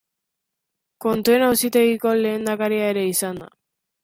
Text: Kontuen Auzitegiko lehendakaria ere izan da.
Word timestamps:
Kontuen 1.05 1.45
Auzitegiko 1.49 2.15
lehendakaria 2.23 2.89
ere 2.97 3.05
izan 3.15 3.45
da. 3.45 3.53